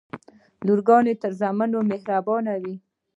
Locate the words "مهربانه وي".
1.91-2.75